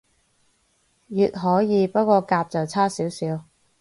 [1.09, 3.45] 乙可以，不過甲就差少少